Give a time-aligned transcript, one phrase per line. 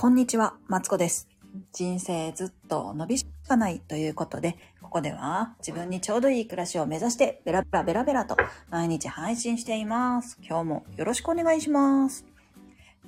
[0.00, 1.26] こんにちは、マツコです。
[1.72, 8.36] 人生ずっと伸びしかないということで、ここでは自分にちょうどいい暮らしを目指して、ベラベラベラベラと
[8.70, 10.38] 毎日配信しています。
[10.40, 12.24] 今日もよろしくお願いします。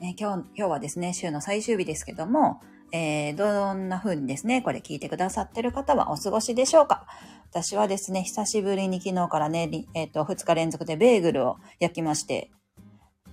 [0.00, 2.60] ね、今日、今日はですね、週の最終日ですけども、
[2.90, 7.06] えー、どんな風にですね、これ聞いてくださってる方はお過ごしでしょうか
[7.52, 12.50] 私はですね、久しぶりに昨日からね、えっ、と、2日連続でベーグルを焼きまして、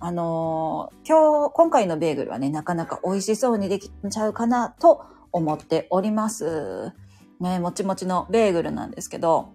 [0.00, 6.92] あのー今日、今回のベーグルはね、なかなか美味しそうにできちゃうかなと思っております。
[7.40, 9.50] ね、もちもちのベーグルなんですけど、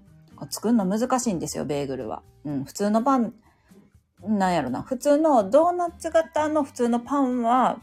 [0.49, 2.23] 作るの難しいんですよ、ベーグルは。
[2.43, 3.33] うん、普通のパン、
[4.21, 7.81] なんやろな、普通のドーナツ型の普通のパンは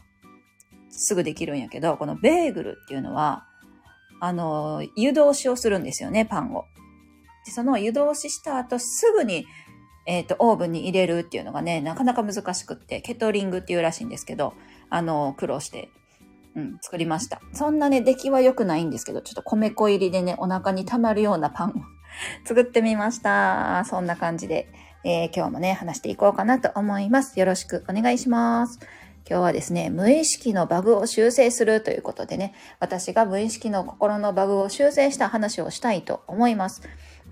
[0.89, 3.45] すぐできるんやけど、このベーグルっていうのは、
[4.19, 6.65] あのー湯通しをするんですよね、パンを。
[7.45, 9.47] で、その湯通しした後すぐに
[10.05, 14.53] えっ、と、オーブンに入れるっていうのがね、なかなか難しくって、ケトリングっていうらしいんですけど、
[14.89, 15.89] あの、苦労して、
[16.55, 17.41] うん、作りました。
[17.53, 21.73] そんなね、出来は良くないんですけど、ちょっと米粉入りでね、お腹に溜まるようなパンを
[22.45, 23.83] 作ってみました。
[23.85, 24.67] そんな感じで、
[25.03, 27.39] えー今日もね、話していこうかなと思います。
[27.39, 28.79] よろしくお願いします。
[29.29, 36.81] 今日はですね、無意識のバグを修正するということでね、私が無意識の心のバグを修正した話をしたいと思います。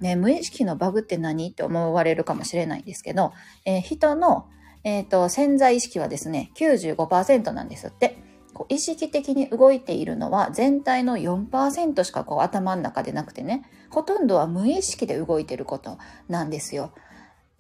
[0.02, 3.34] ね、無意識のバグって何って思われるかもしれないんですけど、
[3.66, 4.48] えー人の、
[4.84, 8.18] えーと潜在意識はですね、95%なんですって。
[8.52, 16.92] こう意識的に動いているのは全体の4%しかこう頭の中でなくてね、ほとんどは無意識で動いてることなんですよ。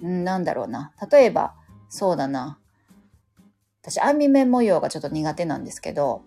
[0.06, 0.92] んなんだろうな。
[1.12, 1.56] 例えば、
[1.90, 2.60] そうだな。
[3.82, 6.24] 私、網目模様がちょっと苦手なんですけど、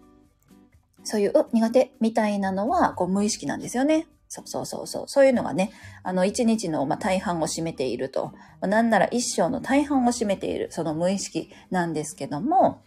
[1.05, 4.07] そういう、う、苦手みたいなのは、こう、無意識なんですよね。
[4.35, 5.05] そうそうそうそう。
[5.09, 8.33] そういうのがね、あの、一日の、ま、大半を占めていると。
[8.33, 12.81] まあなんなら一生の大半を占めている、その無意識なんですけども、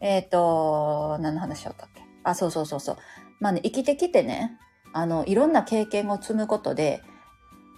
[0.00, 2.02] えっ、と、何の話しよったっけ？
[2.22, 2.96] あ、そうそうそうそう。
[3.40, 4.58] まあね、生きてきてね、
[4.92, 7.02] あの、いろんな経験を積むことで、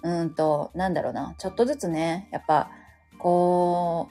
[0.03, 2.69] うーんと、なんだろうな、ちょっとずつね、やっぱ、
[3.19, 4.11] こ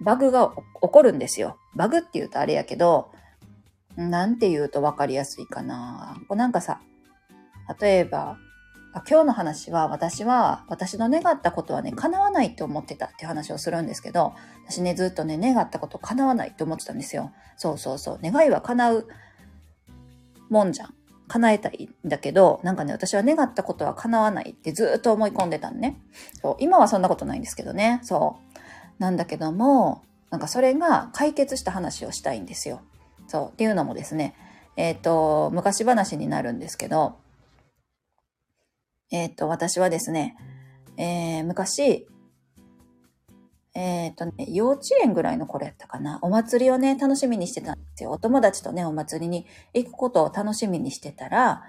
[0.00, 1.58] う、バグが起こるんですよ。
[1.74, 3.10] バグって言うとあれやけど、
[3.96, 6.16] なんて言うと分かりやすいかな。
[6.28, 6.80] こうなんかさ、
[7.80, 8.36] 例えば、
[9.08, 14.34] 今日の話は私は、私の願ったことはね、叶わないって思ってたって話をするんですけど、
[14.66, 17.32] 私ね、ずっとね、願ったこと叶わないって思ってたんですよ。
[17.56, 18.18] そうそうそう。
[18.22, 19.08] 願いは叶う
[20.48, 20.94] もんじゃん。
[21.28, 26.00] 叶えたいんだけど、なんかね、私は願ったことは叶わないってずっと思い込んでたのね。
[26.40, 28.00] そう、今はそんなことないんですけどね。
[28.02, 28.56] そう。
[28.98, 32.80] なんだけども、なんかそれが解決した話をしたいんですよ。
[33.26, 33.48] そう。
[33.48, 34.34] っていうのもですね、
[34.76, 37.16] えっ、と、昔話になるんですけど、
[39.10, 40.36] えっ、と、私はですね、
[40.96, 42.06] えー昔、
[43.74, 46.18] えっ、とね、幼稚園ぐらいの頃やったかな。
[46.22, 48.10] お祭りをね、楽しみにしてたんですよ。
[48.10, 51.62] お友達とね、お祭りに行くことを楽しみにしてたら、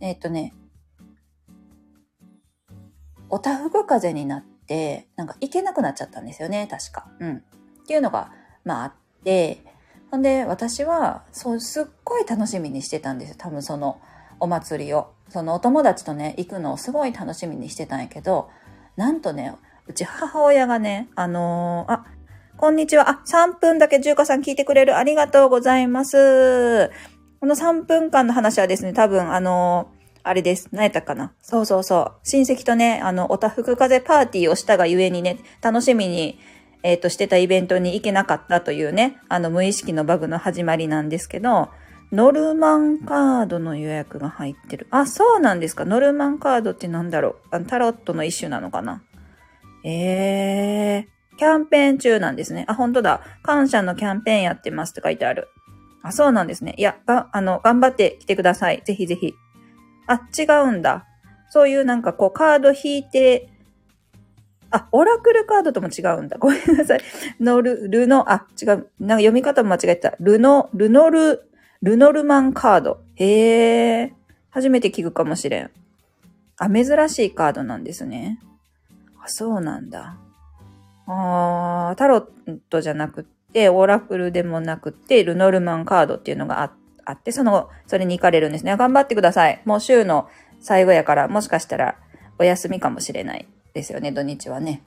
[0.00, 0.52] えっ、とね、
[3.28, 7.10] おたふく風になって、なんか行けなくなっちゃったんですよね、確か。
[7.20, 7.36] うん。
[7.36, 7.40] っ
[7.86, 8.32] ていうのが、
[8.64, 8.92] まああっ
[9.24, 9.64] て、
[10.10, 13.34] ほんで、私は、そう、すっごい楽しみにしてたんですよ。
[13.38, 14.00] 多分その
[14.38, 15.15] お祭りを。
[15.28, 18.48] そのお友達とね、行くのをすごい楽しみにしてたんやけど、
[18.96, 19.54] なんとね、
[19.86, 22.06] うち母親がね、あのーあ、
[22.56, 23.10] こんにちは。
[23.10, 24.96] あ、3分だけ中華さん聞いてくれる。
[24.96, 26.90] ありがとうございます。
[27.40, 29.96] この3分間の話はですね、多分あのー
[30.28, 30.68] あれです。
[30.72, 31.32] 何やったかな？
[31.40, 32.12] そうそうそう。
[32.24, 36.40] 親戚とね、あの、おたふく風パーティーをしたがゆえにね、楽しみに、
[36.82, 41.68] えっ、と、してたイベントに行けなかったというね、あの、無意識のバグの始まりなんですけど、
[42.12, 44.86] ノルマンカードの予約が入ってる。
[44.90, 45.84] あ、そうなんですか。
[45.84, 47.56] ノルマンカードってなんだろう。
[47.56, 49.02] あタロットの一種なのかな。
[49.84, 52.64] えー、キャンペーン中なんですね。
[52.68, 53.20] あ、本当だ。
[53.42, 55.48] 感謝のキャンペーンやってますって書いてある。
[56.02, 56.74] あ、そうなんですね。
[56.78, 58.82] いや、が、あの、頑張って来てください。
[58.84, 59.34] ぜひぜひ。
[60.06, 61.06] あ、違うんだ。
[61.50, 63.48] そういうなんかこうカード引いて、
[64.70, 66.36] あ、オラクルカードとも違うんだ。
[66.38, 67.00] ごめんなさい。
[67.40, 68.68] ノル、ルノ、あ、違う。
[68.68, 70.14] なんか読み方も間違えた。
[70.20, 71.48] ルノ、ルノル、
[71.82, 73.00] ルノルマンカード。
[73.16, 74.14] へえ。
[74.50, 75.70] 初めて聞くかもしれん。
[76.58, 78.40] あ、珍しいカードなんですね。
[79.22, 80.16] あ、そうなんだ。
[81.06, 86.72] あータロットじゃなくって、オラクルでもなくて、ルノルマンカードっていうのがあ
[87.04, 88.76] あって、その、それに行かれるんですね。
[88.76, 89.62] 頑張ってください。
[89.64, 90.28] もう週の
[90.60, 91.96] 最後やから、もしかしたら
[92.38, 94.82] お休みかもしれないですよね、土日はね。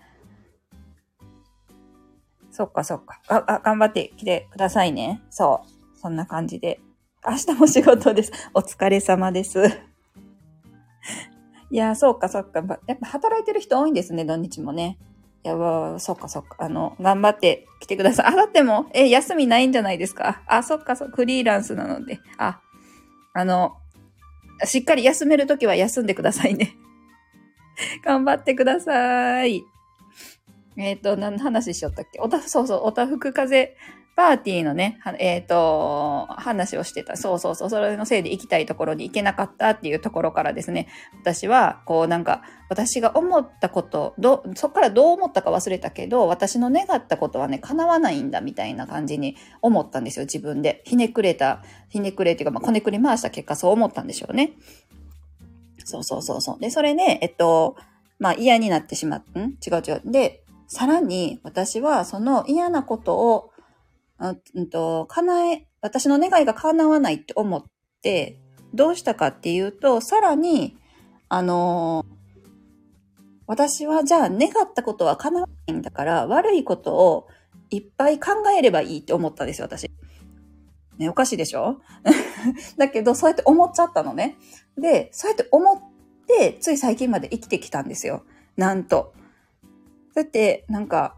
[2.52, 3.22] そっかそっか。
[3.30, 5.22] あ、あ、頑張って来てくださいね。
[5.30, 5.79] そう。
[6.02, 6.80] そんな感じで。
[7.28, 8.32] 明日も仕事です。
[8.54, 9.62] お疲れ様です。
[11.72, 12.64] いや、そうかそうか。
[12.88, 14.98] やっぱ働いてる人多いんですね、土日もね。
[15.44, 15.56] いや、
[16.00, 16.56] そっかそっか。
[16.60, 18.26] あの、頑張って来てください。
[18.28, 20.42] あ、だっても、え、休みないんじゃないですか？
[20.48, 21.18] あ、そっかそっか。
[21.18, 22.20] フリーランスなので。
[22.38, 22.62] あ、
[23.34, 23.76] あの、
[24.64, 26.76] しっかり休めるときは休んでくださいね。
[28.04, 29.64] 頑張ってください。
[30.78, 32.20] えっ、ー、と、何の話しよったっけ？
[32.20, 37.16] おた、そうそう、おたふく風邪パーティーのね、えっ、ー、と、話をしてた。
[37.16, 40.90] そうそうそう、それのせいで行きたいところに行けなかったっていうところからですね、
[41.22, 50.82] 私は、こうなんか、私が思ったこと、ど、そっからどう思ったか忘れたけど、私の願ったことはね、叶わないんだみたいな感じに思ったんですよ、自分で。
[50.84, 54.52] ひねくれた、ひねくれっていうか、まあ、こねくり回した結果そう思ったんでしょうね。
[55.86, 56.60] そうそうそうそう。
[56.60, 57.78] で、それね、えっと、
[58.20, 59.56] まあ嫌になってしまっ、ん？
[59.66, 60.02] 違う違う。
[60.04, 63.52] で、さらに私はその嫌なことを
[64.20, 67.64] うんと、叶え、私の願いが叶わないって思っ
[68.02, 68.40] て、
[68.74, 70.78] どうしたかっていうと、さらに、
[71.30, 72.06] あの
[73.46, 77.28] 私はじゃあ願ったことは叶わないんだから、悪いことを
[77.72, 79.90] いっぱい考えればいいって思ったんですよ、私。
[80.98, 81.80] ね、おかしいでしょ？
[82.78, 84.38] だけど、そうやって思っちゃったのね。
[84.78, 85.82] で、そうやって思っ
[86.28, 88.24] て、つい最近まで生きてきたんですよ。
[88.58, 89.14] なんと。
[90.14, 91.16] だって、なんか、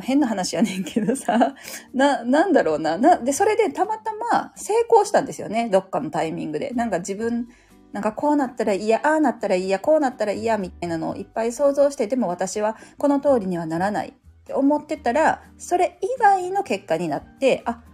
[0.00, 1.54] 変な話やねんけどさ、
[1.94, 2.98] な、なんだろうな。
[2.98, 5.68] な、で、それでたまたま成功したんですよね。
[5.68, 6.70] どっかのタイミングで。
[6.70, 7.48] なんか自分、
[7.92, 14.12] なんかこうなったらいいや、ああなったらいいや、こうなったらいいや、みたいなのをいっぱい想像して、でも私はこの通りにはならないっ
[14.44, 17.84] て思ってたら、それ以外の結果になって、あ、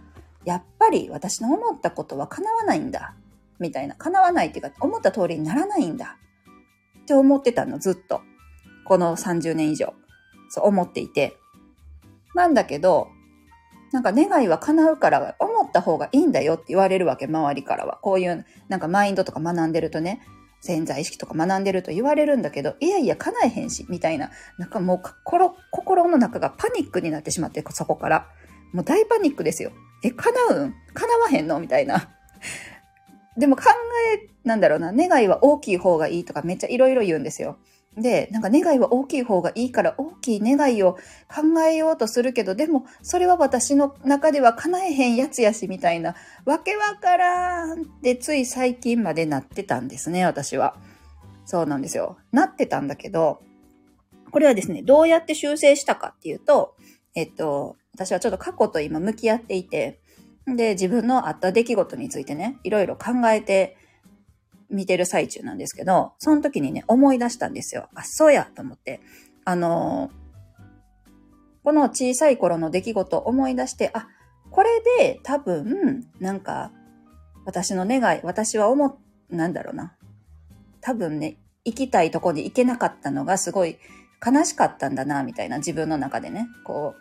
[0.43, 3.13] やっぱり私の思ったことは叶わないんだ。
[3.59, 3.93] みたいな。
[3.95, 6.17] 叶わないっていうか、思った通りにならないんだ。
[7.03, 8.21] って思ってたの、ずっと。
[8.85, 9.93] この30年以上。
[10.49, 11.37] そう思っていて。
[12.35, 13.09] なんだけど、
[13.91, 17.99] なんか願いは叶うから思った方がいいんだよって言われるわけ、周りからは。
[18.01, 20.21] こういうなんかマインドとか学んでるとね、
[20.61, 24.29] 潜在意識とか学んでると言われるんだけど、いやいや叶えへんし、みたいな。
[24.57, 28.27] なんかもう心、心の中がパニックになってしまって、そこから。
[28.71, 29.71] もう大パニックですよ。
[30.03, 30.75] え、叶うん？
[30.93, 31.59] 叶わへんの？
[31.59, 32.09] みたいな。
[33.37, 33.63] でも考
[34.13, 37.57] え、なんだろうな、願いは大きい方がいいとかめっちゃいろいろ言うんですよ。
[37.97, 40.93] で、なんか願いは大きい方がいいから大きい願いを
[41.27, 46.15] 考えようとするけど、でもそれは私の中では叶えへんやつやしみたいな、
[46.45, 50.75] わけわからんってつい最近までなってたんですね、私は。
[51.45, 52.17] そうなんですよ。
[52.31, 53.41] なってたんだけど、
[54.31, 56.75] これはですね、どうやって修正したかっていうと、
[57.13, 59.99] えっと、私はちょっと過去と今向き合っていて、
[60.47, 63.77] で、自分のあった出来事についてね、いろいろ考えて
[64.71, 67.89] 見てる最中なんですけど、その時にね、思い出したんですよ。
[67.93, 69.01] あ、そうやと思って。
[69.45, 70.63] あのー、
[71.63, 74.07] この小さい頃の出来事を思い出して、あ、
[74.49, 76.71] これで多分、なんか、
[77.45, 79.95] 私の願い、私は思、なんだろうな。
[80.81, 83.77] 多分ね、行きたいとこに行けなかったのがすごい
[84.25, 86.47] 悲しかったんだな、みたいな自分の中でね。
[86.63, 86.95] こ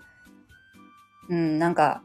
[1.28, 2.02] う、うん、なんか、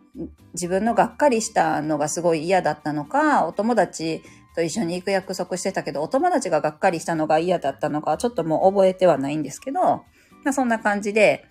[0.54, 4.22] 自分のがっかりしたのがすごい嫌だったのか、お友達
[4.56, 10.04] と一緒に行く約束してたけど、お友達ががっかりしたのが嫌だったのか、ちょっともう覚えてはないんですけど、ま
[10.48, 11.46] あそんな感じで、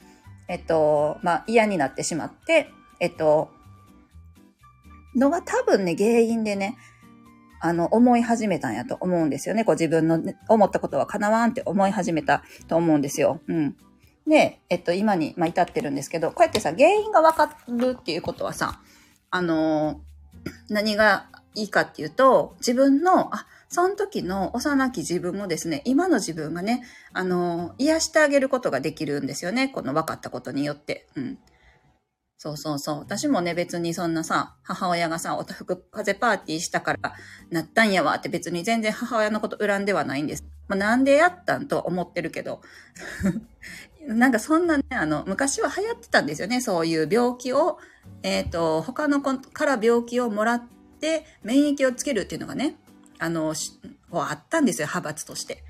[0.48, 2.68] えっと、まあ嫌になってしまって、
[3.00, 3.50] えっと、
[5.14, 6.76] のが多分ね、原因でね、
[7.60, 9.64] あの、思い始めたんやと思うんですよね。
[9.64, 13.40] こう自分の、ね、思ったことは叶わんって思い始めたと思うんですよ。
[13.46, 13.76] うん。
[14.26, 18.80] で、えっと、今に、まあ、至ってるんですけど、こうやってさ、原因がわかるっていうことはさ、
[19.30, 20.00] あの
[20.68, 29.68] 何がいいかっていうと、自分の、あ、その時の幼き自分もですね、今の自分がね、あの、癒してあげることができるんですよね。
[29.68, 31.08] この分かったことによって。
[31.16, 31.38] うん。
[32.36, 32.98] そうそうそう。
[32.98, 37.14] 私もね、別にそんなさ、母親がさ、おたふく風パーティーしたから
[37.50, 40.44] なったんやわって別に全然母親のこと恨んではないんです。
[40.68, 42.60] まあ、なんでやったんとは思ってるけど。
[44.06, 46.60] なんかそんなね、あの、昔は流行ってたんですよね。
[46.60, 47.78] そういう病気を、
[48.22, 52.76] えっ、ー、と、他の子から病気をもらってで、免疫をつけるっていうのがね、
[53.18, 53.54] あの、
[54.10, 55.62] こうあったんですよ、派閥として。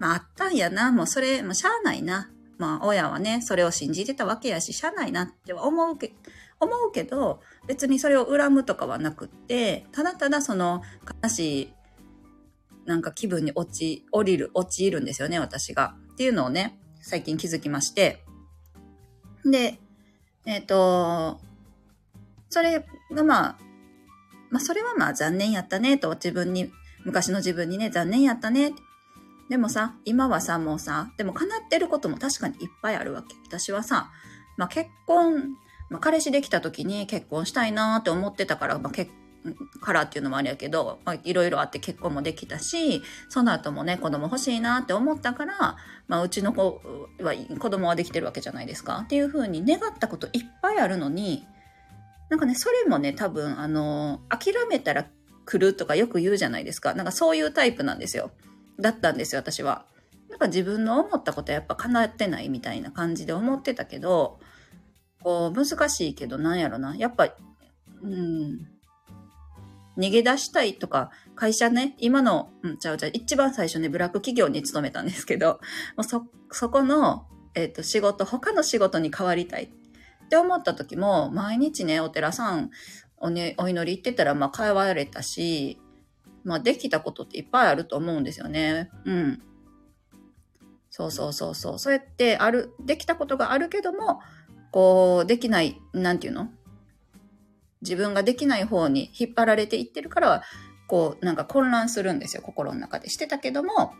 [0.00, 2.32] まあ、あったんやな、もうそれ、もうしゃあないな。
[2.58, 6.14] まあ、親はね、それを信じてたわけやし、しゃあないなっては思うけ
[6.58, 10.82] 思うけど、別にそれを恨むとかはなくって、ただただその
[11.22, 11.72] 悲しい、
[12.86, 15.94] なんか気分に落ち、降りる、陥るんですよね、私が。
[16.14, 18.24] っていうのをね、最近気づきまして。
[19.44, 19.78] で、
[20.44, 21.40] えっ、ー、と、
[22.48, 23.65] それがまあ、
[24.50, 26.72] まあ、それはまあ残念やったねと自分に、
[27.04, 28.72] 昔の自分にね、残念やったね。
[29.48, 33.36] でもさ、今はさ、もうさ、でも叶ってることも確かにいっぱいあるわけ。
[33.46, 34.10] 私はさ、
[34.56, 35.56] まあ、結婚、
[35.88, 39.10] まあ、彼氏できた時に結婚したいなって思ってたから、まあ、結
[39.80, 45.76] からっていうのもあれやけど、まあ、いろいろあって結婚もできたし、その後もね、子供欲しいなって思ったから、
[46.08, 46.80] まあ、うちの子
[47.20, 49.02] は、子供はできてるわけじゃないですか。
[49.04, 51.46] っていうふうに願ったこといっぱいあるのに、
[52.28, 55.06] なんかね、それもね、多分、あの、諦めたら
[55.44, 56.94] 来るとかよく言うじゃないですか。
[56.94, 58.32] なんかそういうタイプなんですよ。
[58.80, 59.86] だったんですよ、私は。
[60.28, 64.40] なんか自分の思ったことはやっぱ叶ってないみたいな感じで思ってたけど、
[65.22, 66.96] こう、難しいけど、なんやろな。
[66.96, 67.28] やっぱ、
[68.02, 68.66] うん、
[69.96, 75.60] 逃げ出したいとか、会社ね、今の、うん、ちゃうちゃう、一番最初ね、ブラック企業に勤めたんですけど、
[75.96, 79.70] もうそ、そこの、えっ、ー、と、仕事、他の仕事に変わりたい
[80.26, 82.70] って思った時も、毎日ね、お寺さん、
[83.16, 85.80] お,、ね、お祈り行ってたら、まあ、通われたし、
[86.44, 88.90] まあ、できたことっていっぱいあると思うんですよね。
[89.04, 89.42] うん。
[90.90, 91.78] そうそうそうそう。
[91.78, 94.20] そうやってある、できたことがあるけども、
[94.72, 96.50] こう、できない、なんていうの？
[97.82, 100.42] 自分ができない方に引っ張られていってるから、
[100.88, 103.10] こう、なんか混乱するんですよ、心の中で。
[103.10, 103.92] してたけども、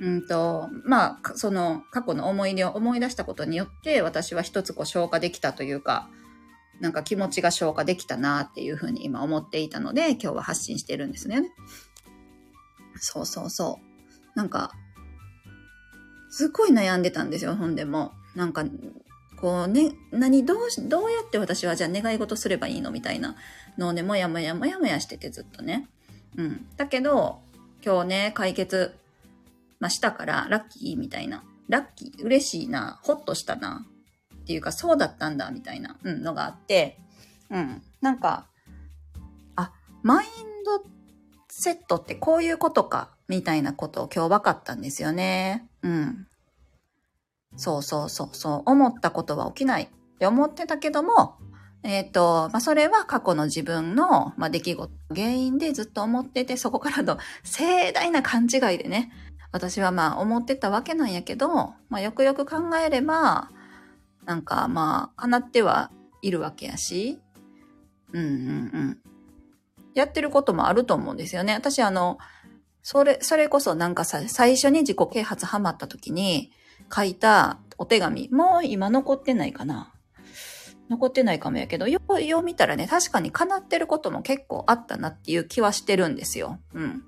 [0.00, 6.08] うんと、まあ、その過去の思い出を思い出したことによって、私は一つこう消化できたというか、
[6.80, 11.42] なんか気持ちが消化できたなっていうふうに今思っていたので、今日は発信してるんですね。
[12.96, 13.78] そうそうそ
[14.34, 14.38] う。
[14.38, 14.72] なんか、
[16.30, 18.12] すっごい悩んでたんですよ、本でも。
[18.34, 18.64] なんか、
[19.36, 23.36] こうね、何、どうし、どうやって私はじゃあ願い事すればいいのみたいな
[23.76, 25.88] のをね、もやもやもやもやしててずっとね。
[26.36, 26.66] うん。
[26.76, 27.40] だけど、
[27.84, 28.94] 今日ね、解決、
[29.82, 31.42] まあ、したから、ラッキーみたいな。
[31.68, 33.84] ラッキー、嬉しいな、ほっとしたな。
[34.32, 37.00] っていうか、そうだったんだ、みたいな、うん、のがあって、
[37.50, 37.82] うん。
[38.00, 38.46] なんか、
[39.56, 39.72] あ、
[40.04, 40.28] マイン
[40.64, 40.84] ド
[41.48, 45.68] セットってこういうことか、みたいなことを今日分かったんですよね。
[45.82, 46.28] うん。
[47.56, 48.62] そうそうそうそう。
[48.66, 49.88] 思ったことは起きないっ
[50.20, 51.34] て思ってたけども、
[51.84, 59.12] えっ、ー、と、まあ、それは過去の自分の、まあ、出来事、原因でずっと思ってて、そこからの 盛大な勘違いでね、
[59.52, 63.50] 私はまあ思ってたわけなんやけど、まあ、よくよく考えれば、
[64.24, 65.90] なんかまあ、叶っては
[66.22, 67.20] いるわけやし、
[68.12, 68.30] うんうんう
[68.90, 68.98] ん。
[69.94, 71.52] やってることもあると思うんですよね。
[71.52, 72.18] 私あの、
[72.82, 76.50] それ、それこそなんかさ、最初に自己啓発ハマった時に
[76.94, 79.92] 書いたお手紙、もう今残ってないかな。
[80.88, 86.58] 残ってないかもやけど、ようよ見たらね、確かに叶ってることも結構あったなっていう気はしてるんですよ。
[86.74, 87.02] うん。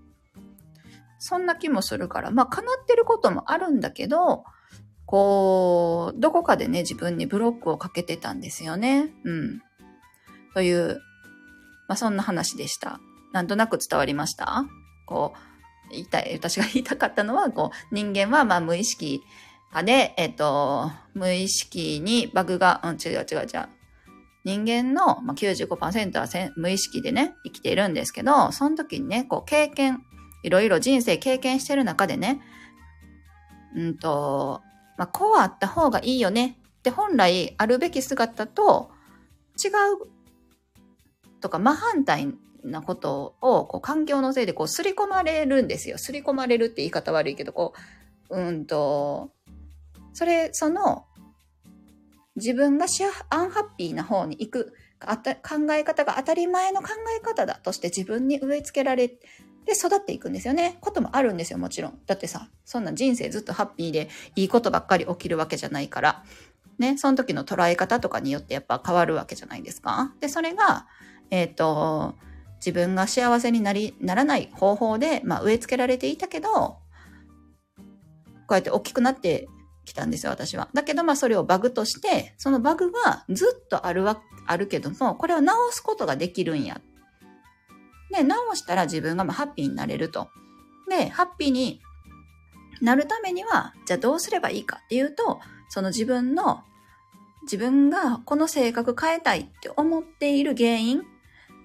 [1.25, 4.45] そんな気もするから、まあ叶ってることもあるんだけど、
[5.07, 9.11] こう、どこかでね、自分にブロックをかけてたんですよね。
[9.25, 9.63] うん。
[10.53, 11.01] という、
[11.89, 13.01] まあそんな話でした。
[13.33, 14.67] なんとなく伝わりました？
[15.07, 15.33] こ
[15.89, 19.23] う、言いたい、私が言いたかったのは、こう、人間はまあ無意識
[19.73, 23.69] 化で、えっと、無意識にバグが、うん、違う違う違う。
[24.45, 30.05] 人間の、まあ、95%は無意識でね、生きているんですけど、その時にね、こう経験、
[30.45, 32.41] いろいろ人生経験してる中でね、
[33.75, 34.63] うんと、
[34.97, 38.91] まあ、こうあった方がいいよねって本来あるべき姿と
[39.57, 39.71] 違う
[41.41, 45.99] とか真反対なことをこう環境のせいでこう刷り込まれるんですよ。
[45.99, 47.75] 刷り込まれるって言い方悪いけど、こ
[48.31, 49.31] う、うんと、
[50.13, 51.05] それ、その、
[52.37, 52.87] 自分が
[53.31, 59.13] アンハッピーな方に行く考え方が当たり前の考え方だとして自分に植え付けられ
[59.65, 60.79] て育っていくんですよね。
[60.81, 61.99] こともあるんですよ、もちろん。
[62.07, 66.25] だってさ、そんな人生ずっとハッピーでいいことばっかり起きるわけじゃないから。
[66.79, 70.13] ね、その時の捉え方とかによってやっぱ変わるわけじゃないですか。
[70.21, 70.87] で、それが、
[71.31, 72.15] えっ、ー、と、
[72.57, 76.79] 自分が幸せになり、ならない方法で、まあ、植え付けられていたけど、
[78.47, 79.49] こうやって大きくなって
[79.85, 80.69] きたんですよ、私は。
[80.75, 86.83] だけど、まあ、それをバグとして、そのバグはずっとあるわ、あるけども、これを直すことができるんやっ。
[88.11, 90.29] で、直したら自分がまあハッピーになれると。
[90.89, 91.81] で、ハッピーに
[92.81, 96.63] なるためには、じゃあどうすればいいかっていうと、その自分の、
[97.43, 101.03] 自分がこの性格変えたいって思っている原因、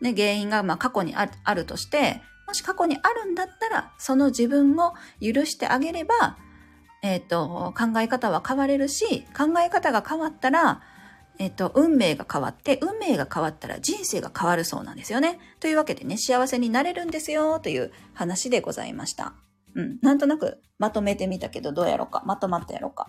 [0.02, 6.38] ね、原因がまあ過去にあるとして、もし過去にあるんだったら、その自分を許してあげれば、
[7.02, 10.82] えっ、ー、と、考え方は変われるし、考え方が変わったら、
[11.40, 15.40] えっ、と、運命が変わって、運命が変わったら人生が変わるそうなんですよね。
[15.62, 19.34] というわけでね、幸せになれるんですよ、という話でございました。
[19.74, 20.00] うん。
[20.02, 22.24] なんとなくまとめてみたけど、どうやろうか。
[22.26, 23.08] まとまったやろうか。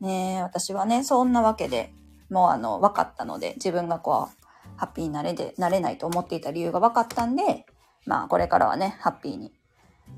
[0.00, 1.94] ねえ、私はね、そんなわけで、
[2.28, 7.64] もうあの、分かったので、自分がこう、ハッピーになれで、なれないと思っていた理由が分かったんで、
[8.04, 9.52] まあ、これからはね、ハッピーに。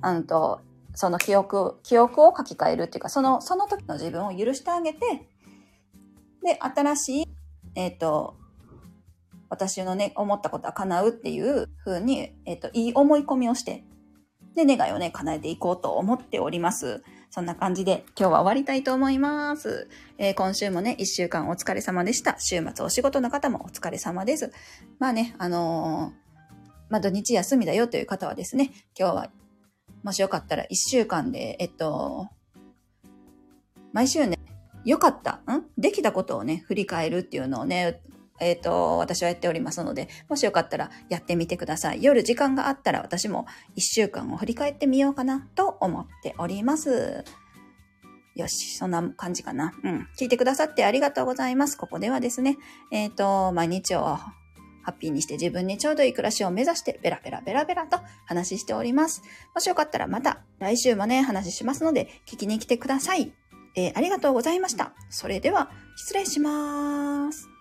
[0.03, 0.61] うんと、
[0.95, 5.29] その記憶、記憶を書き換えるっていうか、その、その時の自分を許してあげて、
[6.43, 7.25] で、新しい、
[7.75, 8.37] えっ、ー、と、
[9.49, 13.85] 私のね、思ったことは叶うっていう風に、えっ、と、いい思い込みをして、
[14.55, 17.03] で、願いをね、叶えていこうと思っております。
[17.31, 19.89] そんな感じで今日は終わりたいと思います。
[20.19, 22.37] えー今週もね、一週間お疲れ様でした。
[22.39, 24.53] 週末お仕事の方もお疲れ様です。
[24.99, 26.23] まあね、あのー
[26.91, 29.31] まあ土日休みだよという方はですね、今日は、
[30.03, 32.29] もしよかったら一週間で、えっと、
[33.95, 34.39] 毎週ね、
[34.85, 35.65] 良かった、ん？
[35.79, 38.01] できたことをね、振り返るっていうのをね、
[38.41, 42.03] えっ、と、私はやっておりますので、もしよかったらやってみてください。
[42.03, 43.47] 夜時間があったら私も
[43.77, 47.25] 一週間を振り返ってみようかなと思っております。
[48.35, 49.73] よし、そんな感じかな。
[49.85, 50.09] うん。
[50.19, 51.77] 聞いてくださってありがとうございます。
[51.77, 52.57] ここではですね、
[52.91, 54.17] えっ、と、毎日を
[54.83, 59.23] ハッピーにして自分にちょうどいい暮らしを目指してベラベラベラベラと話しております。
[59.55, 63.33] もしよかったらまた来週もね、話しますので聞きに来てください。
[63.75, 64.93] えーありがとうございました。
[65.11, 67.52] それでは、失礼します。